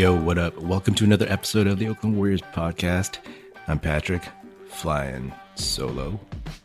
Yo, 0.00 0.14
what 0.14 0.38
up? 0.38 0.56
Welcome 0.56 0.94
to 0.94 1.04
another 1.04 1.26
episode 1.28 1.66
of 1.66 1.78
the 1.78 1.86
Oakland 1.86 2.16
Warriors 2.16 2.40
podcast. 2.54 3.18
I'm 3.68 3.78
Patrick, 3.78 4.22
flying 4.64 5.30
solo. 5.56 6.18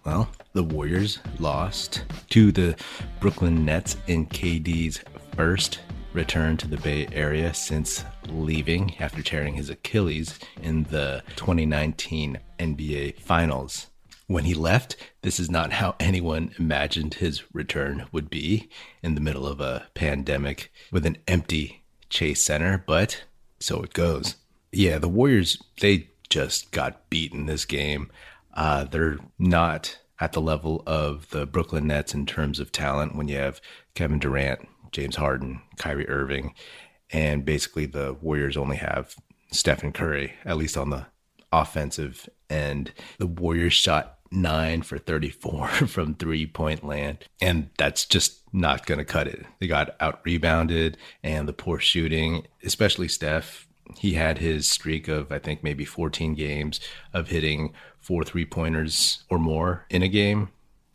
Well, 0.06 0.32
the 0.54 0.64
Warriors 0.64 1.20
lost 1.38 2.06
to 2.30 2.54
the 2.54 2.78
Brooklyn 3.20 3.66
Nets 3.66 3.98
in 4.08 4.28
KD's 4.28 5.04
first 5.36 5.80
return 6.14 6.56
to 6.56 6.68
the 6.70 6.78
Bay 6.78 7.10
Area 7.12 7.54
since 7.54 8.06
leaving 8.30 8.96
after 9.02 9.22
tearing 9.22 9.56
his 9.56 9.70
Achilles 9.70 10.40
in 10.62 10.84
the 10.84 11.22
2019 11.36 12.40
NBA 12.58 13.20
Finals. 13.20 13.88
When 14.28 14.46
he 14.46 14.54
left, 14.54 14.96
this 15.24 15.42
is 15.42 15.52
not 15.52 15.74
how 15.74 15.98
anyone 16.00 16.52
imagined 16.58 17.16
his 17.16 17.44
return 17.54 18.06
would 18.14 18.30
be 18.30 18.70
in 19.04 19.14
the 19.14 19.20
middle 19.20 19.46
of 19.46 19.60
a 19.60 19.88
pandemic 19.94 20.72
with 20.90 21.06
an 21.06 21.18
empty 21.28 21.82
Chase 22.16 22.42
Center, 22.42 22.82
but 22.88 23.26
so 23.60 23.84
it 23.84 23.92
goes. 23.92 24.36
Yeah, 24.72 25.00
the 25.00 25.10
Warriors, 25.10 25.62
they 25.82 26.08
just 26.30 26.72
got 26.72 27.10
beaten 27.10 27.42
in 27.42 27.46
this 27.48 27.66
game. 27.66 28.10
Uh, 28.54 28.86
they're 28.86 29.18
not 29.38 30.00
at 30.22 30.32
the 30.32 30.40
level 30.40 30.82
of 30.88 31.30
the 31.32 31.46
Brooklyn 31.46 31.88
Nets 31.88 32.14
in 32.14 32.26
terms 32.26 32.62
of 32.62 32.72
talent 32.72 33.18
when 33.18 33.28
you 33.28 33.36
have 33.36 33.60
Kevin 33.96 34.20
Durant, 34.20 34.66
James 34.94 35.18
Harden, 35.18 35.62
Kyrie 35.78 36.08
Irving, 36.08 36.54
and 37.10 37.44
basically 37.44 37.86
the 37.86 38.14
Warriors 38.22 38.56
only 38.56 38.78
have 38.78 39.18
Stephen 39.52 39.92
Curry, 39.92 40.36
at 40.46 40.56
least 40.56 40.78
on 40.78 40.92
the 40.92 41.08
offensive 41.52 42.30
end. 42.50 42.94
The 43.20 43.28
Warriors 43.28 43.74
shot 43.74 44.15
nine 44.32 44.82
for 44.82 44.98
34 44.98 45.68
from 45.88 46.16
three 46.16 46.46
point 46.46 46.84
land. 46.84 47.20
And 47.42 47.70
that's 47.78 48.06
just 48.06 48.42
not 48.54 48.86
going 48.86 49.00
to 49.00 49.06
cut 49.06 49.28
it. 49.28 49.46
They 49.60 49.68
got 49.68 49.96
out 50.00 50.22
rebounded 50.24 50.98
and 51.24 51.48
the 51.48 51.54
poor 51.54 51.80
shooting, 51.80 52.48
especially 52.64 53.08
Steph. 53.08 53.68
He 53.98 54.14
had 54.14 54.40
his 54.40 54.68
streak 54.68 55.08
of, 55.08 55.32
I 55.32 55.38
think, 55.38 55.64
maybe 55.64 55.86
14 55.86 56.34
games 56.34 56.80
of 57.14 57.30
hitting 57.30 57.74
four 58.00 58.24
three 58.24 58.46
pointers 58.46 59.24
or 59.30 59.38
more 59.38 59.86
in 59.90 60.02
a 60.02 60.08
game. 60.08 60.50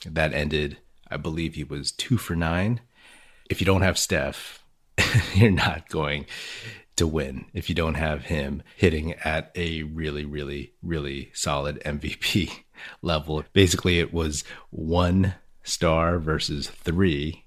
That 0.04 0.32
ended, 0.32 0.78
I 1.10 1.16
believe 1.16 1.54
he 1.54 1.64
was 1.64 1.92
two 1.92 2.16
for 2.16 2.34
nine. 2.34 2.80
If 3.48 3.60
you 3.60 3.64
don't 3.64 3.82
have 3.82 3.98
Steph, 3.98 4.64
you're 5.34 5.50
not 5.50 5.88
going 5.88 6.26
to 6.96 7.06
win 7.06 7.46
if 7.54 7.68
you 7.68 7.74
don't 7.74 7.94
have 7.94 8.24
him 8.24 8.62
hitting 8.76 9.12
at 9.24 9.50
a 9.54 9.84
really, 9.84 10.24
really, 10.24 10.72
really 10.82 11.30
solid 11.32 11.80
MVP 11.84 12.64
level. 13.02 13.44
Basically, 13.52 13.98
it 13.98 14.12
was 14.12 14.44
one 14.70 15.34
star 15.62 16.18
versus 16.18 16.68
three. 16.68 17.44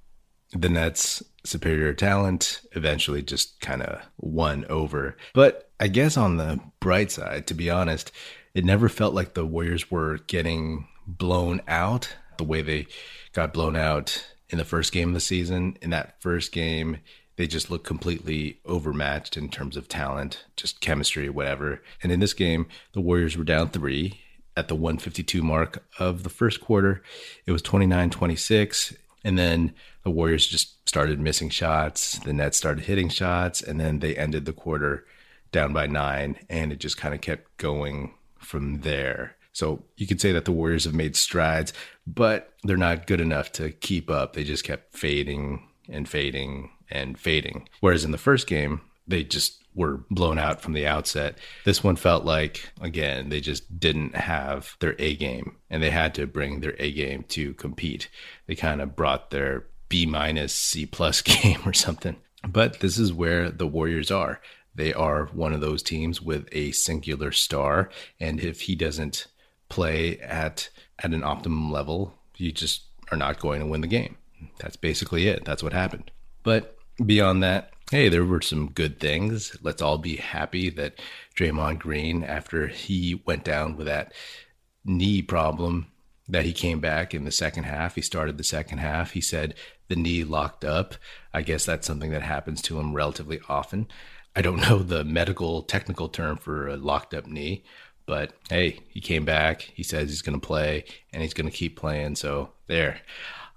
The 0.52 0.70
Nets' 0.70 1.24
superior 1.44 1.94
talent 1.94 2.62
eventually 2.74 3.22
just 3.22 3.60
kind 3.60 3.82
of 3.82 4.02
won 4.18 4.66
over. 4.70 5.18
But 5.34 5.72
I 5.80 5.88
guess 5.88 6.16
on 6.16 6.38
the 6.38 6.60
bright 6.80 7.12
side, 7.12 7.48
to 7.48 7.54
be 7.54 7.70
honest, 7.70 8.12
it 8.54 8.66
never 8.66 8.88
felt 8.88 9.14
like 9.14 9.34
the 9.34 9.46
Warriors 9.46 9.90
were 9.90 10.20
getting 10.28 10.88
blown 11.08 11.62
out 11.68 12.16
the 12.38 12.44
way 12.44 12.62
they 12.62 12.88
got 13.34 13.54
blown 13.54 13.76
out 13.76 14.26
in 14.50 14.58
the 14.58 14.66
first 14.66 14.92
game 14.92 15.10
of 15.10 15.14
the 15.14 15.20
season. 15.20 15.78
In 15.82 15.90
that 15.90 16.22
first 16.22 16.52
game, 16.52 16.98
they 17.36 17.48
just 17.48 17.72
looked 17.72 17.86
completely 17.86 18.60
overmatched 18.66 19.38
in 19.38 19.50
terms 19.50 19.76
of 19.76 19.88
talent, 19.88 20.46
just 20.56 20.82
chemistry, 20.82 21.30
whatever. 21.30 21.82
And 22.02 22.12
in 22.12 22.20
this 22.20 22.34
game, 22.34 22.68
the 22.94 23.02
Warriors 23.02 23.38
were 23.38 23.44
down 23.44 23.70
three 23.70 24.20
at 24.56 24.68
the 24.68 24.76
152 24.76 25.42
mark 25.42 25.84
of 26.00 26.24
the 26.24 26.30
first 26.30 26.62
quarter. 26.62 27.02
It 27.46 27.52
was 27.52 27.62
29 27.62 28.10
26. 28.10 28.96
And 29.24 29.38
then 29.38 29.74
the 30.04 30.12
Warriors 30.12 30.48
just 30.48 30.88
started 30.88 31.20
missing 31.20 31.50
shots. 31.50 32.20
The 32.20 32.34
Nets 32.34 32.58
started 32.58 32.86
hitting 32.86 33.10
shots. 33.10 33.62
And 33.62 33.80
then 33.80 34.00
they 34.00 34.16
ended 34.16 34.46
the 34.46 34.54
quarter 34.54 35.06
down 35.52 35.74
by 35.74 35.88
nine. 35.88 36.38
And 36.50 36.72
it 36.72 36.80
just 36.80 36.98
kind 36.98 37.14
of 37.14 37.22
kept 37.22 37.58
going 37.58 38.14
from 38.38 38.82
there. 38.82 39.36
So 39.54 39.84
you 39.98 40.08
could 40.08 40.20
say 40.20 40.32
that 40.32 40.46
the 40.46 40.52
Warriors 40.52 40.86
have 40.86 40.96
made 40.96 41.16
strides, 41.16 41.74
but 42.08 42.54
they're 42.64 42.76
not 42.76 43.08
good 43.08 43.22
enough 43.22 43.52
to 43.54 43.72
keep 43.72 44.10
up. 44.10 44.34
They 44.34 44.44
just 44.44 44.64
kept 44.64 44.98
fading 44.98 45.68
and 45.88 46.10
fading 46.10 46.72
and 46.90 47.20
fading. 47.20 47.70
Whereas 47.80 48.04
in 48.04 48.12
the 48.12 48.18
first 48.18 48.48
game, 48.48 48.82
they 49.08 49.24
just 49.24 49.63
were 49.76 50.04
blown 50.10 50.38
out 50.38 50.62
from 50.62 50.74
the 50.74 50.88
outset. 50.88 51.38
This 51.66 51.84
one 51.84 51.96
felt 51.96 52.26
like, 52.26 52.70
again, 52.82 53.30
they 53.30 53.42
just 53.42 53.80
didn't 53.80 54.16
have 54.16 54.76
their 54.80 54.96
A 55.00 55.16
game 55.16 55.58
and 55.70 55.82
they 55.82 55.90
had 55.90 56.14
to 56.16 56.28
bring 56.28 56.60
their 56.60 56.76
A 56.80 56.92
game 56.92 57.24
to 57.30 57.54
compete. 57.56 58.10
They 58.48 58.56
kind 58.56 58.82
of 58.82 58.96
brought 58.96 59.30
their 59.30 59.66
B 59.90 60.06
minus 60.06 60.54
C 60.54 60.86
plus 60.86 61.22
game 61.22 61.62
or 61.66 61.74
something. 61.74 62.16
But 62.48 62.80
this 62.80 62.98
is 62.98 63.14
where 63.14 63.50
the 63.50 63.68
Warriors 63.68 64.12
are. 64.12 64.42
They 64.76 64.94
are 64.94 65.26
one 65.28 65.54
of 65.54 65.62
those 65.62 65.84
teams 65.84 66.22
with 66.22 66.48
a 66.52 66.72
singular 66.72 67.32
star. 67.32 67.90
And 68.20 68.40
if 68.40 68.62
he 68.62 68.76
doesn't 68.76 69.28
play 69.70 70.20
at, 70.20 70.70
at 71.00 71.14
an 71.14 71.24
optimum 71.24 71.72
level, 71.72 72.16
you 72.38 72.52
just 72.52 72.84
are 73.12 73.18
not 73.18 73.40
going 73.40 73.60
to 73.60 73.68
win 73.68 73.82
the 73.82 73.88
game. 73.88 74.18
That's 74.60 74.76
basically 74.76 75.28
it. 75.28 75.46
That's 75.46 75.64
what 75.64 75.74
happened. 75.74 76.12
But 76.44 76.76
beyond 77.04 77.44
that, 77.44 77.73
hey, 77.94 78.10
there 78.10 78.26
were 78.26 78.42
some 78.42 78.72
good 78.72 79.00
things. 79.00 79.56
Let's 79.62 79.80
all 79.80 80.00
be 80.00 80.16
happy 80.16 80.72
that 80.72 81.00
Draymond 81.38 81.78
Green, 81.78 82.24
after 82.24 82.66
he 82.66 83.22
went 83.28 83.44
down 83.44 83.78
with 83.78 83.86
that 83.86 84.14
knee 84.84 85.22
problem, 85.22 85.92
that 86.28 86.44
he 86.44 86.54
came 86.54 86.80
back 86.80 87.14
in 87.14 87.24
the 87.24 87.32
second 87.32 87.66
half. 87.66 87.94
He 87.94 88.02
started 88.02 88.40
the 88.40 88.44
second 88.44 88.80
half. 88.80 89.12
He 89.12 89.22
said 89.22 89.54
the 89.90 89.96
knee 89.96 90.24
locked 90.24 90.66
up. 90.66 90.96
I 91.36 91.44
guess 91.44 91.66
that's 91.66 91.86
something 91.86 92.10
that 92.10 92.24
happens 92.24 92.64
to 92.64 92.80
him 92.80 92.96
relatively 92.96 93.40
often. 93.48 93.88
I 94.36 94.42
don't 94.42 94.68
know 94.68 94.80
the 94.80 95.04
medical 95.04 95.62
technical 95.62 96.10
term 96.10 96.38
for 96.38 96.68
a 96.68 96.78
locked 96.78 97.14
up 97.14 97.28
knee, 97.28 97.64
but 98.08 98.34
hey, 98.50 98.80
he 98.88 99.02
came 99.02 99.24
back. 99.24 99.62
He 99.62 99.84
says 99.84 100.10
he's 100.10 100.24
going 100.24 100.42
to 100.42 100.48
play 100.48 100.86
and 101.14 101.22
he's 101.22 101.36
going 101.36 101.48
to 101.48 101.56
keep 101.56 101.78
playing. 101.78 102.16
So 102.16 102.54
there, 102.66 103.02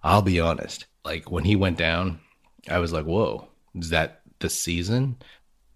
I'll 0.04 0.20
be 0.20 0.40
honest. 0.40 0.84
Like 1.06 1.30
when 1.30 1.44
he 1.44 1.56
went 1.56 1.78
down, 1.78 2.20
I 2.68 2.80
was 2.80 2.92
like, 2.92 3.06
whoa, 3.06 3.48
is 3.74 3.88
that 3.88 4.20
the 4.40 4.50
season? 4.50 5.16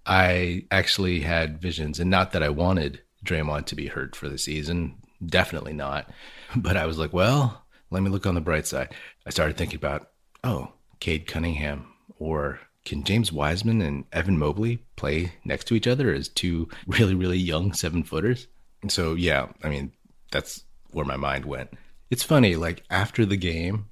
I 0.06 0.64
actually 0.70 1.20
had 1.20 1.60
visions, 1.60 2.00
and 2.00 2.10
not 2.10 2.32
that 2.32 2.42
I 2.42 2.48
wanted 2.48 3.00
Draymond 3.24 3.66
to 3.66 3.76
be 3.76 3.86
hurt 3.86 4.16
for 4.16 4.28
the 4.28 4.38
season, 4.38 4.96
definitely 5.24 5.72
not. 5.72 6.10
But 6.56 6.76
I 6.76 6.86
was 6.86 6.98
like, 6.98 7.12
well, 7.12 7.64
let 7.90 8.02
me 8.02 8.10
look 8.10 8.26
on 8.26 8.34
the 8.34 8.40
bright 8.40 8.66
side. 8.66 8.92
I 9.24 9.30
started 9.30 9.56
thinking 9.56 9.76
about, 9.76 10.10
oh, 10.42 10.72
Cade 10.98 11.28
Cunningham, 11.28 11.86
or 12.18 12.58
can 12.84 13.04
James 13.04 13.32
Wiseman 13.32 13.80
and 13.80 14.04
Evan 14.12 14.36
Mobley 14.36 14.84
play 14.96 15.32
next 15.44 15.66
to 15.66 15.76
each 15.76 15.86
other 15.86 16.12
as 16.12 16.28
two 16.28 16.68
really, 16.88 17.14
really 17.14 17.38
young 17.38 17.72
seven 17.72 18.02
footers? 18.02 18.48
So, 18.88 19.14
yeah, 19.14 19.46
I 19.62 19.68
mean, 19.68 19.92
that's 20.32 20.64
where 20.90 21.04
my 21.04 21.16
mind 21.16 21.44
went. 21.44 21.70
It's 22.10 22.24
funny, 22.24 22.56
like 22.56 22.82
after 22.90 23.24
the 23.24 23.36
game, 23.36 23.86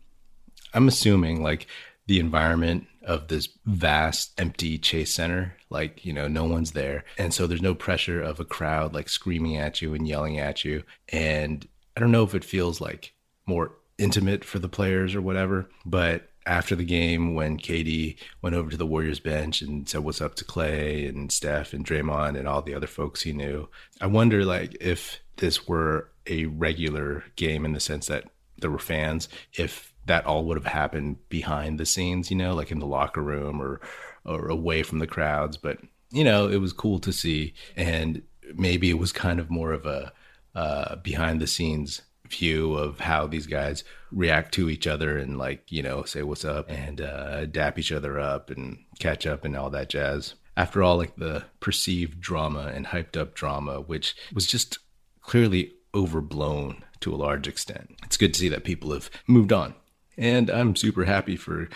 I'm 0.75 0.89
assuming 0.89 1.43
like 1.43 1.69
the 2.09 2.19
environment 2.19 2.87
of 3.09 3.29
this 3.29 3.49
vast 3.65 4.39
empty 4.39 4.79
chase 4.79 5.13
center 5.13 5.57
like 5.71 6.05
you 6.05 6.13
know 6.13 6.29
no 6.29 6.45
one's 6.45 6.73
there 6.73 7.05
and 7.17 7.35
so 7.35 7.47
there's 7.47 7.63
no 7.63 7.75
pressure 7.75 8.21
of 8.21 8.39
a 8.39 8.45
crowd 8.45 8.95
like 8.95 9.09
screaming 9.09 9.57
at 9.57 9.81
you 9.83 9.95
and 9.95 10.07
yelling 10.07 10.39
at 10.39 10.65
you 10.65 10.85
and 11.09 11.67
i 11.97 12.01
don't 12.01 12.13
know 12.13 12.23
if 12.23 12.35
it 12.35 12.45
feels 12.45 12.81
like 12.81 13.15
more 13.47 13.73
intimate 13.97 14.45
for 14.45 14.59
the 14.59 14.69
players 14.69 15.15
or 15.15 15.23
whatever 15.23 15.69
but 15.87 16.29
after 16.47 16.75
the 16.75 16.85
game 16.85 17.35
when 17.35 17.59
KD 17.59 18.17
went 18.41 18.57
over 18.57 18.71
to 18.71 18.77
the 18.79 18.87
Warriors 18.87 19.21
bench 19.21 19.61
and 19.61 19.87
said 19.87 20.01
what's 20.01 20.23
up 20.23 20.35
to 20.37 20.47
Klay 20.47 21.07
and 21.07 21.31
Steph 21.31 21.75
and 21.75 21.85
Draymond 21.85 22.39
and 22.39 22.49
all 22.49 22.63
the 22.63 22.75
other 22.75 22.87
folks 22.87 23.21
he 23.21 23.35
knew. 23.35 23.69
I 24.01 24.07
wonder 24.07 24.47
like 24.47 24.75
if 24.81 25.21
this 25.37 25.69
were 25.69 26.09
a 26.27 26.47
regular 26.47 27.25
game 27.37 27.67
in 27.67 27.75
the 27.75 27.81
sense 27.81 28.07
that 28.07 28.31
there 28.57 28.71
were 28.71 28.79
fans, 28.79 29.29
if 29.53 29.93
that 30.09 30.27
all 30.27 30.45
would 30.45 30.57
have 30.57 30.67
happened 30.67 31.17
behind 31.29 31.79
the 31.79 31.87
scenes, 31.87 32.31
you 32.31 32.37
know, 32.37 32.55
like 32.55 32.71
in 32.71 32.81
the 32.81 32.87
locker 32.87 33.23
room 33.23 33.63
or 33.63 33.81
or 34.25 34.49
away 34.49 34.83
from 34.83 34.99
the 34.99 35.07
crowds. 35.07 35.57
But 35.57 35.79
you 36.11 36.25
know, 36.25 36.49
it 36.49 36.59
was 36.59 36.73
cool 36.73 36.99
to 37.01 37.13
see, 37.13 37.55
and 37.77 38.23
maybe 38.55 38.91
it 38.91 38.99
was 38.99 39.13
kind 39.13 39.39
of 39.39 39.51
more 39.51 39.73
of 39.73 39.87
a 39.87 40.13
uh, 40.55 40.97
behind 40.97 41.41
the 41.41 41.47
scenes 41.47 42.03
view 42.29 42.75
of 42.75 43.01
how 43.01 43.27
these 43.27 43.47
guys 43.47 43.85
react 44.11 44.53
to 44.53 44.69
each 44.69 44.87
other 44.87 45.17
and 45.17 45.39
like 45.39 45.71
you 45.73 45.83
know 45.83 46.03
say 46.03 46.23
what's 46.23 46.45
up 46.45 46.71
and 46.71 47.01
uh, 47.01 47.47
dap 47.47 47.79
each 47.79 47.93
other 47.93 48.19
up 48.19 48.51
and 48.51 48.79
catch 48.99 49.27
up 49.27 49.45
and 49.45 49.57
all 49.57 49.71
that 49.71 49.89
jazz. 49.89 50.35
After 50.57 50.83
all, 50.83 50.97
like 50.97 51.15
the 51.17 51.45
perceived 51.61 52.21
drama 52.21 52.73
and 52.75 52.87
hyped 52.87 53.17
up 53.17 53.35
drama, 53.35 53.81
which 53.81 54.17
was 54.35 54.47
just 54.47 54.79
clearly 55.21 55.73
overblown 55.95 56.83
to 57.01 57.15
a 57.15 57.17
large 57.17 57.47
extent. 57.47 57.95
It's 58.05 58.17
good 58.17 58.35
to 58.35 58.41
see 58.41 58.49
that 58.49 58.65
people 58.65 58.93
have 58.93 59.09
moved 59.29 59.53
on 59.53 59.75
and 60.19 60.51
I'm 60.51 60.77
super 60.77 61.05
happy 61.05 61.37
for 61.37 61.69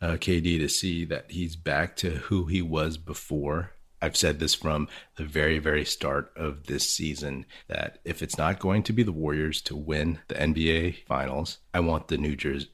uh, 0.00 0.12
KD 0.12 0.58
to 0.60 0.68
see 0.68 1.04
that 1.06 1.30
he's 1.30 1.56
back 1.56 1.96
to 1.96 2.10
who 2.10 2.46
he 2.46 2.62
was 2.62 2.96
before. 2.96 3.72
I've 4.00 4.16
said 4.16 4.38
this 4.38 4.54
from 4.54 4.88
the 5.16 5.24
very, 5.24 5.58
very 5.58 5.84
start 5.84 6.32
of 6.36 6.66
this 6.66 6.88
season 6.88 7.46
that 7.66 7.98
if 8.04 8.22
it's 8.22 8.38
not 8.38 8.60
going 8.60 8.84
to 8.84 8.92
be 8.92 9.02
the 9.02 9.10
Warriors 9.10 9.60
to 9.62 9.76
win 9.76 10.20
the 10.28 10.36
NBA 10.36 11.04
Finals, 11.06 11.58
I 11.74 11.80
want 11.80 12.06
the 12.06 12.16
New 12.16 12.36
Jersey, 12.36 12.70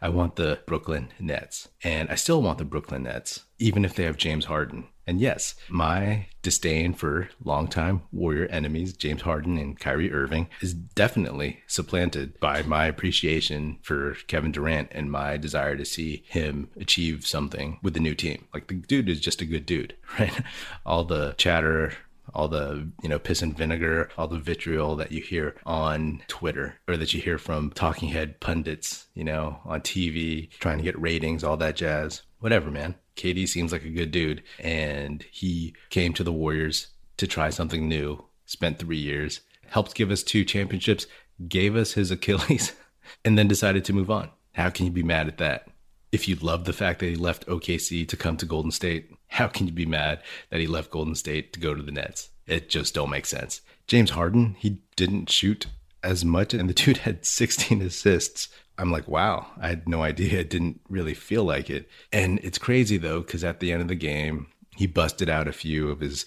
I 0.00 0.08
want 0.08 0.36
the 0.36 0.60
Brooklyn 0.66 1.08
Nets. 1.18 1.68
And 1.82 2.08
I 2.10 2.14
still 2.14 2.42
want 2.42 2.58
the 2.58 2.64
Brooklyn 2.64 3.04
Nets, 3.04 3.44
even 3.58 3.84
if 3.84 3.94
they 3.94 4.04
have 4.04 4.16
James 4.16 4.46
Harden. 4.46 4.88
And 5.06 5.20
yes, 5.20 5.56
my 5.68 6.26
disdain 6.42 6.94
for 6.94 7.28
longtime 7.42 8.02
Warrior 8.12 8.46
enemies, 8.46 8.92
James 8.92 9.22
Harden 9.22 9.58
and 9.58 9.78
Kyrie 9.78 10.12
Irving, 10.12 10.48
is 10.60 10.74
definitely 10.74 11.60
supplanted 11.66 12.38
by 12.38 12.62
my 12.62 12.86
appreciation 12.86 13.78
for 13.82 14.16
Kevin 14.28 14.52
Durant 14.52 14.88
and 14.92 15.10
my 15.10 15.36
desire 15.36 15.76
to 15.76 15.84
see 15.84 16.22
him 16.28 16.70
achieve 16.76 17.26
something 17.26 17.78
with 17.82 17.94
the 17.94 18.00
new 18.00 18.14
team. 18.14 18.46
Like 18.54 18.68
the 18.68 18.74
dude 18.74 19.08
is 19.08 19.20
just 19.20 19.40
a 19.40 19.46
good 19.46 19.66
dude, 19.66 19.96
right? 20.18 20.40
All 20.86 21.04
the 21.04 21.34
chatter 21.36 21.94
all 22.34 22.48
the 22.48 22.88
you 23.02 23.08
know 23.08 23.18
piss 23.18 23.42
and 23.42 23.56
vinegar 23.56 24.08
all 24.16 24.28
the 24.28 24.38
vitriol 24.38 24.96
that 24.96 25.12
you 25.12 25.20
hear 25.20 25.56
on 25.66 26.22
twitter 26.28 26.76
or 26.86 26.96
that 26.96 27.12
you 27.12 27.20
hear 27.20 27.36
from 27.36 27.70
talking 27.70 28.08
head 28.08 28.38
pundits 28.40 29.06
you 29.14 29.24
know 29.24 29.58
on 29.64 29.80
tv 29.80 30.50
trying 30.52 30.78
to 30.78 30.84
get 30.84 30.98
ratings 31.00 31.42
all 31.42 31.56
that 31.56 31.76
jazz 31.76 32.22
whatever 32.38 32.70
man 32.70 32.94
KD 33.16 33.48
seems 33.48 33.72
like 33.72 33.84
a 33.84 33.90
good 33.90 34.10
dude, 34.10 34.42
and 34.58 35.24
he 35.30 35.74
came 35.90 36.12
to 36.14 36.24
the 36.24 36.32
Warriors 36.32 36.88
to 37.18 37.26
try 37.26 37.50
something 37.50 37.88
new. 37.88 38.24
Spent 38.46 38.78
three 38.78 38.98
years, 38.98 39.40
helped 39.66 39.94
give 39.94 40.10
us 40.10 40.22
two 40.22 40.44
championships, 40.44 41.06
gave 41.48 41.76
us 41.76 41.92
his 41.92 42.10
Achilles, 42.10 42.72
and 43.24 43.38
then 43.38 43.48
decided 43.48 43.84
to 43.84 43.92
move 43.92 44.10
on. 44.10 44.30
How 44.52 44.70
can 44.70 44.86
you 44.86 44.92
be 44.92 45.02
mad 45.02 45.28
at 45.28 45.38
that? 45.38 45.68
If 46.12 46.28
you 46.28 46.36
love 46.36 46.64
the 46.64 46.72
fact 46.72 47.00
that 47.00 47.06
he 47.06 47.16
left 47.16 47.46
OKC 47.46 48.06
to 48.06 48.16
come 48.16 48.36
to 48.36 48.46
Golden 48.46 48.70
State, 48.70 49.10
how 49.28 49.48
can 49.48 49.66
you 49.66 49.72
be 49.72 49.86
mad 49.86 50.22
that 50.50 50.60
he 50.60 50.66
left 50.66 50.90
Golden 50.90 51.14
State 51.14 51.52
to 51.54 51.60
go 51.60 51.74
to 51.74 51.82
the 51.82 51.90
Nets? 51.90 52.28
It 52.46 52.68
just 52.68 52.94
don't 52.94 53.10
make 53.10 53.26
sense. 53.26 53.62
James 53.86 54.10
Harden, 54.10 54.56
he 54.58 54.78
didn't 54.94 55.30
shoot 55.30 55.66
as 56.02 56.24
much, 56.24 56.52
and 56.52 56.68
the 56.68 56.74
dude 56.84 56.98
had 56.98 57.24
16 57.24 57.80
assists 57.80 58.48
I'm 58.78 58.90
like, 58.90 59.06
wow, 59.08 59.46
I 59.60 59.68
had 59.68 59.88
no 59.88 60.02
idea. 60.02 60.40
It 60.40 60.50
didn't 60.50 60.80
really 60.88 61.14
feel 61.14 61.44
like 61.44 61.70
it. 61.70 61.88
And 62.12 62.38
it's 62.42 62.58
crazy 62.58 62.96
though, 62.96 63.20
because 63.20 63.44
at 63.44 63.60
the 63.60 63.72
end 63.72 63.82
of 63.82 63.88
the 63.88 63.94
game, 63.94 64.48
he 64.76 64.86
busted 64.86 65.28
out 65.28 65.48
a 65.48 65.52
few 65.52 65.90
of 65.90 66.00
his 66.00 66.24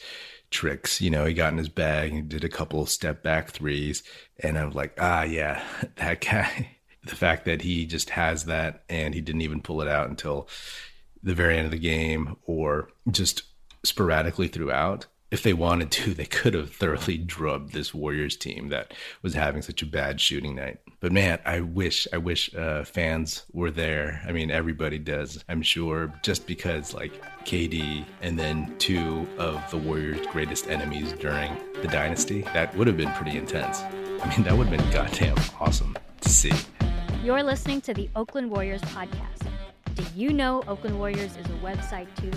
tricks. 0.52 1.02
You 1.02 1.10
know, 1.10 1.26
he 1.26 1.34
got 1.34 1.52
in 1.52 1.58
his 1.58 1.70
bag 1.70 2.14
and 2.14 2.30
did 2.30 2.44
a 2.44 2.50
couple 2.50 2.86
step 2.86 3.24
back 3.24 3.50
threes. 3.50 4.04
And 4.40 4.58
I'm 4.58 4.72
like, 4.72 4.94
ah, 5.00 5.24
yeah, 5.24 5.64
that 5.96 6.22
guy. 6.22 6.75
The 7.06 7.16
fact 7.16 7.46
that 7.46 7.62
he 7.62 7.86
just 7.86 8.12
has 8.12 8.46
that 8.46 8.84
and 8.90 9.14
he 9.14 9.22
didn't 9.22 9.42
even 9.42 9.62
pull 9.62 9.82
it 9.82 9.88
out 9.88 10.10
until 10.10 10.48
the 11.24 11.36
very 11.36 11.58
end 11.58 11.66
of 11.66 11.72
the 11.72 11.80
game 11.80 12.36
or 12.46 12.90
just 13.12 13.44
sporadically 13.84 14.48
throughout 14.48 15.08
if 15.32 15.44
they 15.44 15.54
wanted 15.54 15.92
to, 15.92 16.14
they 16.14 16.26
could 16.26 16.54
have 16.54 16.74
thoroughly 16.74 17.18
drubbed 17.18 17.74
this 17.74 17.94
Warriors 17.94 18.38
team 18.38 18.70
that 18.70 18.94
was 19.22 19.34
having 19.34 19.62
such 19.62 19.82
a 19.82 19.86
bad 19.86 20.22
shooting 20.22 20.56
night. 20.56 20.80
But 21.00 21.12
man, 21.12 21.40
I 21.46 21.60
wish, 21.60 22.08
I 22.14 22.18
wish 22.18 22.54
uh, 22.56 22.84
fans 22.84 23.44
were 23.52 23.72
there. 23.72 24.22
I 24.28 24.32
mean, 24.32 24.50
everybody 24.50 24.98
does, 24.98 25.44
I'm 25.50 25.62
sure, 25.62 26.14
just 26.24 26.48
because 26.48 26.94
like 26.94 27.22
KD 27.44 28.06
and 28.22 28.40
then 28.40 28.76
two 28.78 29.28
of 29.38 29.70
the 29.72 29.78
Warriors' 29.78 30.26
greatest 30.28 30.68
enemies 30.68 31.12
during 31.14 31.52
the 31.82 31.88
dynasty, 31.88 32.42
that 32.54 32.76
would 32.78 32.88
have 32.88 32.98
been 32.98 33.12
pretty 33.12 33.38
intense. 33.38 33.82
I 33.82 34.30
mean, 34.30 34.44
that 34.44 34.58
would 34.58 34.68
have 34.68 34.80
been 34.80 34.92
goddamn 34.92 35.38
awesome 35.60 35.96
to 36.22 36.30
see. 36.30 36.54
You're 37.26 37.42
listening 37.42 37.82
to 37.82 37.94
the 37.96 38.08
Oakland 38.16 38.52
Warriors 38.52 38.82
podcast. 38.82 39.48
Do 39.96 40.04
you 40.16 40.32
know 40.32 40.62
Oakland 40.68 41.00
Warriors 41.00 41.36
is 41.36 41.46
a 41.48 41.58
website 41.66 42.06
too? 42.22 42.30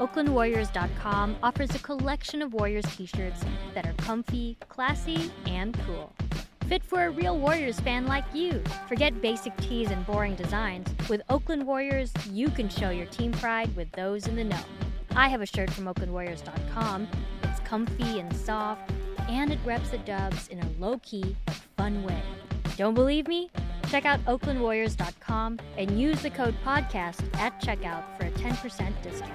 OaklandWarriors.com 0.00 1.36
offers 1.44 1.72
a 1.76 1.78
collection 1.78 2.42
of 2.42 2.52
Warriors 2.52 2.84
t 2.96 3.06
shirts 3.06 3.44
that 3.72 3.86
are 3.86 3.92
comfy, 3.92 4.56
classy, 4.68 5.30
and 5.46 5.78
cool. 5.86 6.12
Fit 6.66 6.82
for 6.82 7.04
a 7.04 7.10
real 7.10 7.38
Warriors 7.38 7.78
fan 7.78 8.08
like 8.08 8.24
you. 8.34 8.60
Forget 8.88 9.22
basic 9.22 9.56
tees 9.58 9.92
and 9.92 10.04
boring 10.04 10.34
designs. 10.34 10.88
With 11.08 11.22
Oakland 11.28 11.64
Warriors, 11.64 12.12
you 12.28 12.48
can 12.48 12.68
show 12.68 12.90
your 12.90 13.06
team 13.06 13.30
pride 13.30 13.76
with 13.76 13.92
those 13.92 14.26
in 14.26 14.34
the 14.34 14.42
know. 14.42 14.64
I 15.14 15.28
have 15.28 15.40
a 15.40 15.46
shirt 15.46 15.70
from 15.70 15.84
OaklandWarriors.com. 15.84 17.06
It's 17.44 17.60
comfy 17.60 18.18
and 18.18 18.34
soft, 18.36 18.90
and 19.28 19.52
it 19.52 19.60
reps 19.64 19.90
the 19.90 19.98
dubs 19.98 20.48
in 20.48 20.58
a 20.58 20.68
low 20.80 20.98
key, 21.04 21.36
fun 21.76 22.02
way. 22.02 22.20
Don't 22.76 22.94
believe 22.94 23.28
me? 23.28 23.50
Check 23.88 24.04
out 24.04 24.24
OaklandWarriors.com 24.24 25.58
and 25.76 26.00
use 26.00 26.22
the 26.22 26.30
code 26.30 26.54
PODCAST 26.64 27.36
at 27.36 27.60
checkout 27.62 28.04
for 28.18 28.26
a 28.26 28.30
10% 28.30 28.92
discount. 29.02 29.32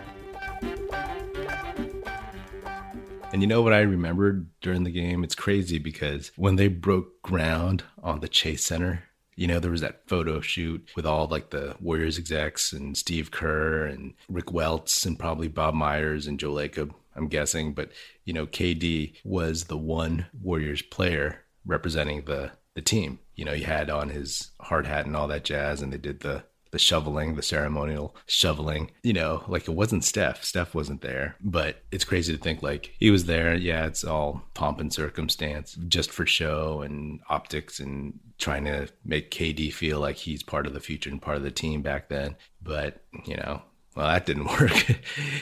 And 3.32 3.42
you 3.42 3.48
know 3.48 3.62
what 3.62 3.72
I 3.72 3.80
remembered 3.80 4.50
during 4.60 4.84
the 4.84 4.92
game? 4.92 5.24
It's 5.24 5.36
crazy 5.36 5.80
because 5.80 6.34
when 6.36 6.58
they 6.58 6.68
broke 6.68 7.22
ground 7.22 7.84
on 8.04 8.20
the 8.20 8.28
Chase 8.28 8.66
Center, 8.66 9.04
you 9.38 9.48
know, 9.48 9.60
there 9.60 9.72
was 9.72 9.80
that 9.82 10.02
photo 10.08 10.42
shoot 10.42 10.90
with 10.98 11.06
all 11.06 11.28
like 11.28 11.52
the 11.52 11.76
Warriors 11.80 12.20
execs 12.20 12.74
and 12.74 12.98
Steve 12.98 13.32
Kerr 13.32 13.86
and 13.86 14.14
Rick 14.28 14.52
Welts 14.52 15.06
and 15.06 15.18
probably 15.18 15.48
Bob 15.48 15.74
Myers 15.74 16.28
and 16.28 16.38
Joe 16.38 16.52
Lacob, 16.52 16.92
I'm 17.16 17.28
guessing. 17.28 17.74
But, 17.74 17.92
you 18.26 18.34
know, 18.34 18.46
KD 18.46 19.16
was 19.24 19.66
the 19.66 19.78
one 19.78 20.26
Warriors 20.42 20.82
player 20.82 21.46
representing 21.66 22.26
the 22.26 22.52
the 22.74 22.82
team. 22.82 23.20
You 23.42 23.46
know, 23.46 23.54
he 23.54 23.64
had 23.64 23.90
on 23.90 24.10
his 24.10 24.52
hard 24.60 24.86
hat 24.86 25.08
and 25.08 25.16
all 25.16 25.28
that 25.30 25.44
jazz, 25.44 25.82
and 25.82 25.92
they 25.92 25.98
did 25.98 26.20
the 26.20 26.44
the 26.70 26.78
shoveling, 26.78 27.34
the 27.34 27.42
ceremonial 27.42 28.16
shoveling. 28.28 28.92
You 29.02 29.14
know, 29.14 29.44
like 29.48 29.68
it 29.68 29.74
wasn't 29.74 30.04
Steph. 30.04 30.44
Steph 30.44 30.76
wasn't 30.76 31.02
there. 31.02 31.38
But 31.42 31.82
it's 31.92 32.04
crazy 32.04 32.38
to 32.38 32.40
think 32.40 32.62
like 32.62 32.94
he 33.00 33.10
was 33.10 33.26
there. 33.26 33.56
Yeah, 33.56 33.88
it's 33.88 34.04
all 34.04 34.44
pomp 34.54 34.80
and 34.80 34.94
circumstance 34.94 35.74
just 35.88 36.12
for 36.12 36.28
show 36.28 36.84
and 36.84 37.22
optics 37.30 37.80
and 37.80 38.20
trying 38.38 38.66
to 38.66 38.90
make 39.04 39.32
KD 39.32 39.74
feel 39.74 40.00
like 40.00 40.18
he's 40.18 40.44
part 40.44 40.68
of 40.68 40.76
the 40.76 40.80
future 40.80 41.10
and 41.10 41.20
part 41.20 41.38
of 41.38 41.44
the 41.44 41.50
team 41.50 41.82
back 41.82 42.10
then. 42.10 42.36
But, 42.62 43.02
you 43.26 43.38
know, 43.38 43.64
well, 43.96 44.08
that 44.08 44.28
didn't 44.28 44.46
work. 44.62 45.00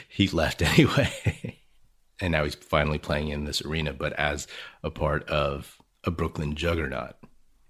he 0.08 0.30
left 0.30 0.62
anyway. 0.62 1.60
and 2.22 2.32
now 2.32 2.46
he's 2.46 2.56
finally 2.56 2.98
playing 2.98 3.28
in 3.28 3.44
this 3.44 3.62
arena, 3.62 3.92
but 3.92 4.14
as 4.14 4.48
a 4.84 4.90
part 4.90 5.28
of 5.30 5.76
a 6.06 6.12
Brooklyn 6.12 6.56
juggernaut. 6.56 7.16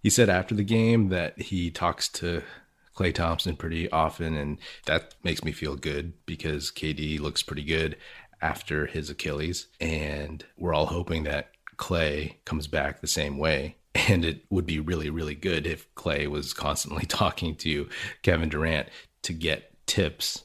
He 0.01 0.09
said 0.09 0.29
after 0.29 0.55
the 0.55 0.63
game 0.63 1.09
that 1.09 1.39
he 1.41 1.71
talks 1.71 2.07
to 2.09 2.43
Klay 2.95 3.13
Thompson 3.13 3.55
pretty 3.55 3.89
often, 3.91 4.35
and 4.35 4.57
that 4.85 5.15
makes 5.23 5.43
me 5.43 5.51
feel 5.51 5.75
good 5.75 6.13
because 6.25 6.71
KD 6.71 7.19
looks 7.19 7.43
pretty 7.43 7.63
good 7.63 7.97
after 8.41 8.85
his 8.85 9.09
Achilles, 9.09 9.67
and 9.79 10.45
we're 10.57 10.73
all 10.73 10.87
hoping 10.87 11.23
that 11.23 11.51
Klay 11.77 12.35
comes 12.45 12.67
back 12.67 13.01
the 13.01 13.07
same 13.07 13.37
way. 13.37 13.75
And 14.07 14.23
it 14.23 14.45
would 14.49 14.67
be 14.67 14.79
really, 14.79 15.09
really 15.09 15.33
good 15.35 15.65
if 15.65 15.93
Klay 15.95 16.27
was 16.27 16.53
constantly 16.53 17.05
talking 17.07 17.55
to 17.55 17.89
Kevin 18.21 18.47
Durant 18.47 18.87
to 19.23 19.33
get 19.33 19.75
tips 19.87 20.43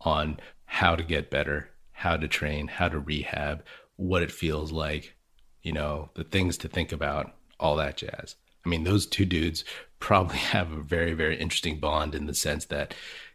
on 0.00 0.38
how 0.64 0.94
to 0.94 1.02
get 1.02 1.30
better, 1.30 1.70
how 1.90 2.16
to 2.16 2.28
train, 2.28 2.68
how 2.68 2.88
to 2.88 2.98
rehab, 2.98 3.64
what 3.96 4.22
it 4.22 4.30
feels 4.30 4.70
like, 4.70 5.16
you 5.62 5.72
know, 5.72 6.10
the 6.14 6.24
things 6.24 6.56
to 6.58 6.68
think 6.68 6.92
about, 6.92 7.34
all 7.58 7.76
that 7.76 7.96
jazz. 7.96 8.36
I 8.66 8.68
mean, 8.68 8.84
those 8.84 9.06
two 9.06 9.24
dudes 9.24 9.64
probably 10.00 10.36
have 10.54 10.72
a 10.72 10.82
very, 10.82 11.14
very 11.14 11.38
interesting 11.38 11.78
bond 11.78 12.14
in 12.14 12.26
the 12.26 12.34
sense 12.34 12.66
that 12.66 12.94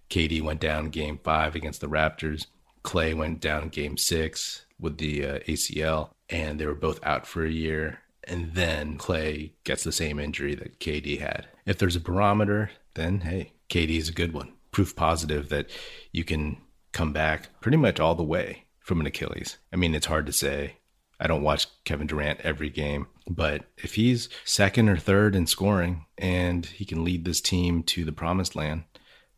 KD 0.09 0.41
went 0.41 0.59
down 0.59 0.89
game 0.89 1.19
five 1.23 1.55
against 1.55 1.81
the 1.81 1.87
Raptors. 1.87 2.47
Klay 2.83 3.15
went 3.15 3.39
down 3.39 3.69
game 3.69 3.97
six 3.97 4.65
with 4.79 4.97
the 4.97 5.25
uh, 5.25 5.39
ACL, 5.47 6.09
and 6.29 6.59
they 6.59 6.65
were 6.65 6.75
both 6.75 6.99
out 7.03 7.25
for 7.25 7.45
a 7.45 7.51
year. 7.51 7.99
And 8.25 8.53
then 8.53 8.97
Klay 8.97 9.51
gets 9.63 9.83
the 9.83 9.91
same 9.91 10.19
injury 10.19 10.53
that 10.55 10.79
KD 10.79 11.19
had. 11.19 11.47
If 11.65 11.77
there's 11.77 11.95
a 11.95 12.01
barometer, 12.01 12.71
then 12.95 13.21
hey, 13.21 13.53
KD 13.69 13.97
is 13.97 14.09
a 14.09 14.13
good 14.13 14.33
one. 14.33 14.53
Proof 14.71 14.95
positive 14.95 15.49
that 15.49 15.69
you 16.11 16.23
can 16.23 16.57
come 16.91 17.13
back 17.13 17.49
pretty 17.61 17.77
much 17.77 17.99
all 17.99 18.15
the 18.15 18.23
way 18.23 18.65
from 18.79 18.99
an 18.99 19.07
Achilles. 19.07 19.57
I 19.71 19.75
mean, 19.77 19.95
it's 19.95 20.07
hard 20.07 20.25
to 20.25 20.33
say. 20.33 20.77
I 21.19 21.27
don't 21.27 21.43
watch 21.43 21.67
Kevin 21.83 22.07
Durant 22.07 22.41
every 22.41 22.69
game, 22.69 23.07
but 23.35 23.65
if 23.77 23.95
he's 23.95 24.29
second 24.43 24.89
or 24.89 24.97
third 24.97 25.35
in 25.35 25.47
scoring 25.47 26.05
and 26.17 26.65
he 26.65 26.85
can 26.85 27.03
lead 27.03 27.25
this 27.25 27.41
team 27.41 27.83
to 27.83 28.03
the 28.03 28.11
promised 28.11 28.55
land, 28.55 28.83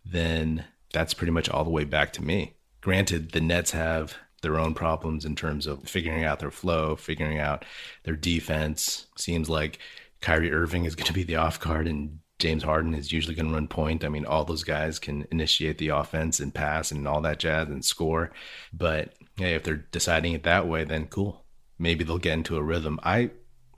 then 0.06 0.66
that's 0.92 1.14
pretty 1.14 1.32
much 1.32 1.50
all 1.50 1.64
the 1.64 1.70
way 1.70 1.84
back 1.84 2.14
to 2.14 2.24
me. 2.24 2.54
Granted, 2.82 3.32
the 3.32 3.42
Nets 3.42 3.72
have 3.72 4.16
their 4.42 4.60
own 4.60 4.74
problems 4.74 5.26
in 5.26 5.36
terms 5.36 5.68
of 5.68 5.88
figuring 5.88 6.24
out 6.24 6.40
their 6.40 6.52
flow, 6.52 6.96
figuring 6.96 7.40
out 7.40 7.64
their 8.04 8.16
defense. 8.16 9.08
Seems 9.18 9.50
like 9.50 9.80
Kyrie 10.22 10.52
Irving 10.52 10.86
is 10.86 10.96
going 10.96 11.08
to 11.08 11.14
be 11.14 11.24
the 11.24 11.38
off 11.38 11.60
guard 11.60 11.88
and 11.88 12.20
James 12.40 12.64
Harden 12.64 12.94
is 12.94 13.12
usually 13.12 13.36
going 13.36 13.48
to 13.48 13.54
run 13.54 13.68
point. 13.68 14.04
I 14.04 14.10
mean, 14.10 14.26
all 14.26 14.44
those 14.44 14.64
guys 14.64 15.00
can 15.00 15.26
initiate 15.32 15.78
the 15.78 15.90
offense 15.90 16.40
and 16.40 16.54
pass 16.54 16.92
and 16.92 17.08
all 17.08 17.22
that 17.22 17.40
jazz 17.40 17.70
and 17.70 17.86
score. 17.86 18.32
But 18.74 19.14
hey, 19.38 19.54
if 19.54 19.64
they're 19.64 19.86
deciding 19.92 20.34
it 20.34 20.44
that 20.44 20.68
way, 20.68 20.84
then 20.84 21.08
cool 21.08 21.44
maybe 21.84 22.04
they'll 22.04 22.18
get 22.18 22.34
into 22.34 22.58
a 22.58 22.64
rhythm. 22.64 23.00
I 23.04 23.32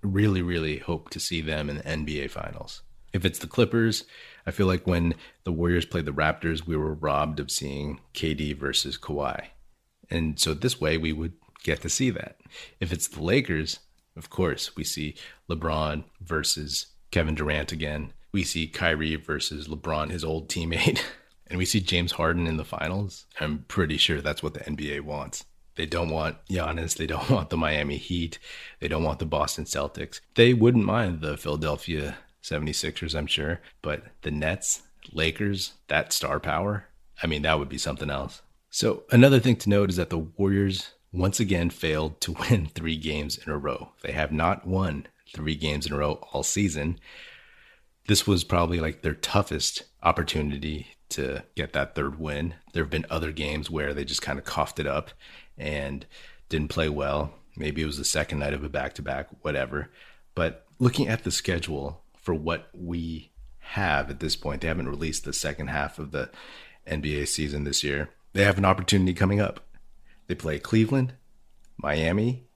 really, 0.05 0.41
really 0.41 0.79
hope 0.79 1.09
to 1.11 1.19
see 1.19 1.41
them 1.41 1.69
in 1.69 1.77
the 1.77 1.83
NBA 1.83 2.31
Finals. 2.31 2.81
If 3.13 3.25
it's 3.25 3.39
the 3.39 3.47
Clippers, 3.47 4.03
I 4.45 4.51
feel 4.51 4.67
like 4.67 4.85
when 4.85 5.15
the 5.43 5.51
Warriors 5.51 5.85
played 5.85 6.05
the 6.05 6.11
Raptors, 6.11 6.67
we 6.67 6.75
were 6.75 6.93
robbed 6.93 7.39
of 7.39 7.49
seeing 7.49 7.99
KD 8.13 8.57
versus 8.57 8.97
Kawhi. 8.97 9.47
And 10.09 10.39
so 10.39 10.53
this 10.53 10.79
way 10.79 10.97
we 10.97 11.13
would 11.13 11.33
get 11.63 11.81
to 11.81 11.89
see 11.89 12.09
that. 12.11 12.37
If 12.79 12.91
it's 12.93 13.07
the 13.07 13.23
Lakers, 13.23 13.79
of 14.15 14.29
course, 14.29 14.75
we 14.75 14.83
see 14.83 15.15
LeBron 15.49 16.03
versus 16.21 16.87
Kevin 17.11 17.35
Durant 17.35 17.71
again. 17.71 18.13
We 18.31 18.43
see 18.43 18.67
Kyrie 18.67 19.15
versus 19.15 19.67
LeBron, 19.67 20.11
his 20.11 20.23
old 20.23 20.49
teammate, 20.49 21.01
and 21.47 21.57
we 21.57 21.65
see 21.65 21.79
James 21.79 22.13
Harden 22.13 22.47
in 22.47 22.57
the 22.57 22.65
finals. 22.65 23.25
I'm 23.39 23.65
pretty 23.67 23.97
sure 23.97 24.21
that's 24.21 24.43
what 24.43 24.53
the 24.53 24.59
NBA 24.61 25.01
wants. 25.01 25.45
They 25.75 25.85
don't 25.85 26.09
want 26.09 26.37
Giannis. 26.49 26.95
They 26.95 27.07
don't 27.07 27.29
want 27.29 27.49
the 27.49 27.57
Miami 27.57 27.97
Heat. 27.97 28.39
They 28.79 28.87
don't 28.87 29.03
want 29.03 29.19
the 29.19 29.25
Boston 29.25 29.65
Celtics. 29.65 30.21
They 30.35 30.53
wouldn't 30.53 30.85
mind 30.85 31.21
the 31.21 31.37
Philadelphia 31.37 32.17
76ers, 32.43 33.15
I'm 33.15 33.27
sure. 33.27 33.61
But 33.81 34.03
the 34.21 34.31
Nets, 34.31 34.83
Lakers, 35.11 35.73
that 35.87 36.13
star 36.13 36.39
power, 36.39 36.87
I 37.21 37.27
mean, 37.27 37.41
that 37.43 37.59
would 37.59 37.69
be 37.69 37.77
something 37.77 38.09
else. 38.09 38.41
So, 38.69 39.03
another 39.11 39.39
thing 39.39 39.55
to 39.57 39.69
note 39.69 39.89
is 39.89 39.95
that 39.95 40.09
the 40.09 40.17
Warriors 40.17 40.91
once 41.13 41.39
again 41.39 41.69
failed 41.69 42.19
to 42.21 42.31
win 42.49 42.67
three 42.67 42.97
games 42.97 43.37
in 43.37 43.51
a 43.51 43.57
row. 43.57 43.91
They 44.01 44.11
have 44.11 44.31
not 44.31 44.67
won 44.67 45.07
three 45.33 45.55
games 45.55 45.85
in 45.85 45.93
a 45.93 45.97
row 45.97 46.19
all 46.31 46.43
season. 46.43 46.99
This 48.07 48.27
was 48.27 48.43
probably 48.43 48.79
like 48.79 49.01
their 49.01 49.15
toughest 49.15 49.83
opportunity 50.03 50.87
to 51.09 51.43
get 51.55 51.73
that 51.73 51.95
third 51.95 52.19
win. 52.19 52.55
There 52.73 52.83
have 52.83 52.91
been 52.91 53.05
other 53.09 53.31
games 53.31 53.69
where 53.69 53.93
they 53.93 54.05
just 54.05 54.21
kind 54.21 54.37
of 54.37 54.45
coughed 54.45 54.79
it 54.79 54.87
up 54.87 55.11
and 55.57 56.05
didn't 56.49 56.69
play 56.69 56.89
well. 56.89 57.33
Maybe 57.57 57.81
it 57.81 57.85
was 57.85 57.97
the 57.97 58.05
second 58.05 58.39
night 58.39 58.53
of 58.53 58.63
a 58.63 58.69
back 58.69 58.93
to 58.93 59.01
back, 59.01 59.27
whatever. 59.41 59.89
But 60.33 60.65
looking 60.79 61.07
at 61.07 61.23
the 61.23 61.31
schedule 61.31 62.03
for 62.17 62.33
what 62.33 62.69
we 62.73 63.31
have 63.59 64.09
at 64.09 64.19
this 64.19 64.35
point, 64.35 64.61
they 64.61 64.67
haven't 64.67 64.89
released 64.89 65.23
the 65.23 65.33
second 65.33 65.67
half 65.67 65.97
of 65.97 66.11
the 66.11 66.29
NBA 66.87 67.27
season 67.27 67.63
this 67.63 67.83
year. 67.83 68.09
They 68.33 68.43
have 68.43 68.57
an 68.57 68.65
opportunity 68.65 69.13
coming 69.13 69.39
up. 69.39 69.61
They 70.27 70.35
play 70.35 70.59
Cleveland, 70.59 71.13
Miami, 71.77 72.47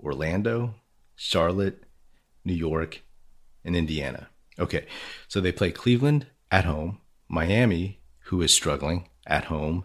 Orlando, 0.00 0.74
Charlotte, 1.14 1.84
New 2.44 2.54
York, 2.54 3.02
and 3.64 3.76
Indiana. 3.76 4.28
Okay, 4.58 4.86
so 5.28 5.40
they 5.40 5.52
play 5.52 5.70
Cleveland 5.70 6.26
at 6.50 6.64
home, 6.64 7.00
Miami, 7.28 8.00
who 8.24 8.42
is 8.42 8.52
struggling 8.52 9.08
at 9.26 9.44
home. 9.44 9.84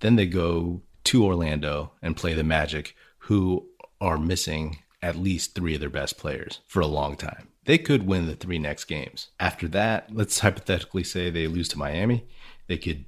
Then 0.00 0.16
they 0.16 0.26
go 0.26 0.82
to 1.06 1.24
Orlando 1.24 1.92
and 2.02 2.16
play 2.16 2.34
the 2.34 2.44
Magic, 2.44 2.94
who 3.18 3.66
are 4.00 4.18
missing 4.18 4.78
at 5.02 5.16
least 5.16 5.54
three 5.54 5.74
of 5.74 5.80
their 5.80 5.90
best 5.90 6.18
players 6.18 6.60
for 6.66 6.80
a 6.80 6.86
long 6.86 7.16
time. 7.16 7.48
They 7.64 7.78
could 7.78 8.06
win 8.06 8.26
the 8.26 8.36
three 8.36 8.58
next 8.58 8.84
games. 8.84 9.28
After 9.38 9.68
that, 9.68 10.14
let's 10.14 10.38
hypothetically 10.40 11.04
say 11.04 11.30
they 11.30 11.46
lose 11.46 11.68
to 11.70 11.78
Miami. 11.78 12.26
They 12.66 12.78
could 12.78 13.04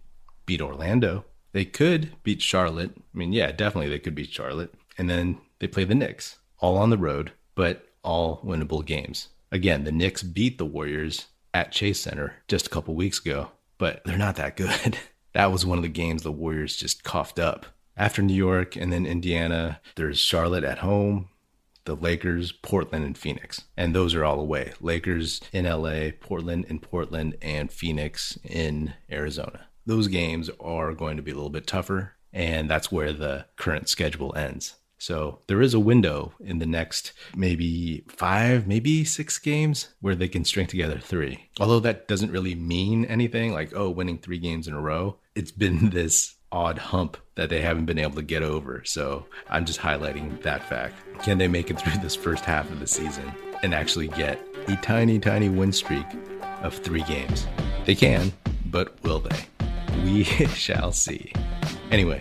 beat 0.46 0.60
Orlando. 0.60 1.24
They 1.52 1.64
could 1.64 2.12
beat 2.22 2.42
Charlotte. 2.42 2.92
I 2.96 3.18
mean, 3.18 3.32
yeah, 3.32 3.52
definitely 3.52 3.88
they 3.88 3.98
could 3.98 4.14
beat 4.14 4.30
Charlotte. 4.30 4.74
And 4.96 5.08
then 5.08 5.38
they 5.58 5.66
play 5.66 5.84
the 5.84 5.94
Knicks, 5.94 6.38
all 6.58 6.76
on 6.76 6.90
the 6.90 6.98
road, 6.98 7.32
but 7.54 7.86
all 8.02 8.40
winnable 8.44 8.84
games. 8.84 9.28
Again, 9.50 9.84
the 9.84 9.92
Knicks 9.92 10.22
beat 10.22 10.58
the 10.58 10.66
Warriors 10.66 11.28
at 11.54 11.72
Chase 11.72 12.00
Center 12.00 12.36
just 12.48 12.66
a 12.66 12.70
couple 12.70 12.94
weeks 12.94 13.18
ago, 13.18 13.50
but 13.78 14.02
they're 14.04 14.18
not 14.18 14.36
that 14.36 14.56
good. 14.56 14.98
that 15.32 15.50
was 15.50 15.64
one 15.64 15.78
of 15.78 15.82
the 15.82 15.88
games 15.88 16.22
the 16.22 16.32
Warriors 16.32 16.76
just 16.76 17.04
coughed 17.04 17.38
up. 17.38 17.66
After 17.98 18.22
New 18.22 18.34
York 18.34 18.76
and 18.76 18.92
then 18.92 19.04
Indiana, 19.04 19.80
there's 19.96 20.20
Charlotte 20.20 20.62
at 20.62 20.78
home, 20.78 21.30
the 21.84 21.96
Lakers, 21.96 22.52
Portland, 22.52 23.04
and 23.04 23.18
Phoenix. 23.18 23.64
And 23.76 23.92
those 23.92 24.14
are 24.14 24.24
all 24.24 24.38
away. 24.38 24.72
Lakers 24.80 25.40
in 25.52 25.64
LA, 25.64 26.10
Portland 26.20 26.66
in 26.66 26.78
Portland, 26.78 27.36
and 27.42 27.72
Phoenix 27.72 28.38
in 28.44 28.94
Arizona. 29.10 29.66
Those 29.84 30.06
games 30.06 30.48
are 30.60 30.94
going 30.94 31.16
to 31.16 31.24
be 31.24 31.32
a 31.32 31.34
little 31.34 31.50
bit 31.50 31.66
tougher, 31.66 32.12
and 32.32 32.70
that's 32.70 32.92
where 32.92 33.12
the 33.12 33.46
current 33.56 33.88
schedule 33.88 34.32
ends. 34.36 34.76
So 34.98 35.40
there 35.48 35.62
is 35.62 35.74
a 35.74 35.80
window 35.80 36.34
in 36.40 36.58
the 36.58 36.66
next 36.66 37.12
maybe 37.34 38.04
five, 38.08 38.66
maybe 38.66 39.04
six 39.04 39.38
games 39.38 39.88
where 40.00 40.14
they 40.14 40.28
can 40.28 40.44
string 40.44 40.66
together 40.66 40.98
three. 40.98 41.48
Although 41.58 41.80
that 41.80 42.06
doesn't 42.06 42.32
really 42.32 42.54
mean 42.54 43.04
anything 43.06 43.52
like, 43.52 43.72
oh, 43.74 43.90
winning 43.90 44.18
three 44.18 44.38
games 44.38 44.68
in 44.68 44.74
a 44.74 44.80
row. 44.80 45.16
It's 45.34 45.52
been 45.52 45.90
this 45.90 46.34
odd 46.50 46.78
hump 46.78 47.16
that 47.34 47.50
they 47.50 47.60
haven't 47.60 47.86
been 47.86 47.98
able 47.98 48.16
to 48.16 48.22
get 48.22 48.42
over. 48.42 48.82
So 48.84 49.26
I'm 49.48 49.64
just 49.64 49.80
highlighting 49.80 50.42
that 50.42 50.62
fact. 50.68 50.96
Can 51.22 51.38
they 51.38 51.48
make 51.48 51.70
it 51.70 51.78
through 51.80 52.00
this 52.02 52.14
first 52.14 52.44
half 52.44 52.70
of 52.70 52.80
the 52.80 52.86
season 52.86 53.32
and 53.62 53.74
actually 53.74 54.08
get 54.08 54.40
a 54.66 54.76
tiny, 54.76 55.18
tiny 55.18 55.48
win 55.48 55.72
streak 55.72 56.06
of 56.62 56.74
three 56.74 57.02
games? 57.02 57.46
They 57.84 57.94
can, 57.94 58.32
but 58.66 59.02
will 59.02 59.20
they? 59.20 59.38
We 60.04 60.24
shall 60.54 60.92
see. 60.92 61.32
Anyway, 61.90 62.20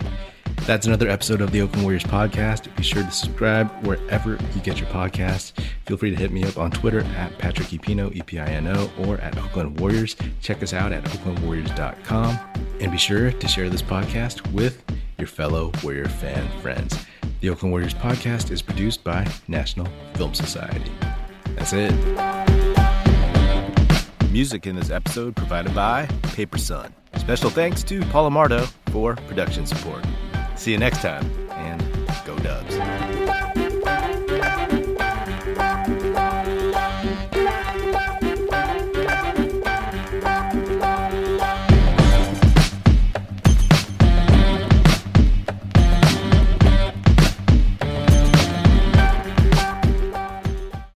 that's 0.66 0.86
another 0.86 1.08
episode 1.08 1.40
of 1.40 1.50
the 1.50 1.62
Oakland 1.62 1.82
Warriors 1.82 2.04
podcast. 2.04 2.74
Be 2.76 2.82
sure 2.82 3.02
to 3.02 3.10
subscribe 3.10 3.70
wherever 3.86 4.32
you 4.54 4.60
get 4.62 4.78
your 4.78 4.88
podcasts. 4.90 5.52
Feel 5.88 5.96
free 5.96 6.10
to 6.10 6.16
hit 6.16 6.30
me 6.30 6.44
up 6.44 6.58
on 6.58 6.70
Twitter 6.70 7.00
at 7.16 7.38
Patrick 7.38 7.68
Epino, 7.68 8.14
E-P-I-N-O, 8.14 8.90
or 9.06 9.16
at 9.22 9.38
Oakland 9.38 9.80
Warriors. 9.80 10.16
Check 10.42 10.62
us 10.62 10.74
out 10.74 10.92
at 10.92 11.02
oaklandwarriors.com. 11.04 12.38
And 12.80 12.92
be 12.92 12.98
sure 12.98 13.32
to 13.32 13.48
share 13.48 13.70
this 13.70 13.80
podcast 13.80 14.52
with 14.52 14.84
your 15.16 15.26
fellow 15.26 15.72
Warrior 15.82 16.04
fan 16.04 16.46
friends. 16.60 16.94
The 17.40 17.48
Oakland 17.48 17.72
Warriors 17.72 17.94
podcast 17.94 18.50
is 18.50 18.60
produced 18.60 19.02
by 19.02 19.26
National 19.48 19.88
Film 20.12 20.34
Society. 20.34 20.92
That's 21.56 21.72
it. 21.72 21.94
Music 24.30 24.66
in 24.66 24.76
this 24.76 24.90
episode 24.90 25.34
provided 25.36 25.74
by 25.74 26.04
Paper 26.34 26.58
Sun. 26.58 26.92
Special 27.16 27.48
thanks 27.48 27.82
to 27.84 28.02
Paul 28.10 28.30
Amardo 28.30 28.70
for 28.90 29.16
production 29.26 29.64
support. 29.64 30.04
See 30.54 30.72
you 30.72 30.78
next 30.78 31.00
time, 31.00 31.24
and 31.52 31.80
go 32.26 32.36
Dubs. 32.40 33.07